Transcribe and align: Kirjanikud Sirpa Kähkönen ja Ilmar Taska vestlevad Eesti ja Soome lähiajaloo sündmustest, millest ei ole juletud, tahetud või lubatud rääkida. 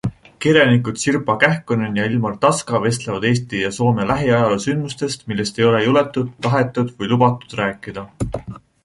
Kirjanikud 0.43 0.95
Sirpa 1.01 1.33
Kähkönen 1.43 1.99
ja 1.99 2.05
Ilmar 2.13 2.39
Taska 2.45 2.81
vestlevad 2.85 3.27
Eesti 3.31 3.61
ja 3.65 3.69
Soome 3.77 4.07
lähiajaloo 4.13 4.57
sündmustest, 4.65 5.23
millest 5.33 5.61
ei 5.63 5.69
ole 5.73 5.83
juletud, 5.85 6.33
tahetud 6.47 6.91
või 7.03 7.13
lubatud 7.13 7.55
rääkida. 7.61 8.09